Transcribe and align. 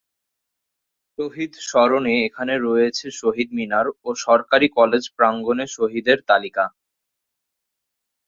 শহীদ 1.19 1.51
স্মরণে 1.67 2.13
এখানে 2.27 2.53
রয়েছে 2.59 3.05
শহীদ 3.21 3.49
মিনার 3.57 3.85
ও 4.03 4.09
সরকারি 4.25 4.67
কলেজ 4.77 5.03
প্রাঙ্গনে 5.17 5.65
শহীদের 5.75 6.17
তালিকা। 6.29 6.65